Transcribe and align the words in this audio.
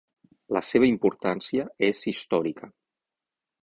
La 0.57 0.63
seva 0.69 0.89
importància 0.93 1.69
és 1.91 2.03
històrica. 2.15 2.75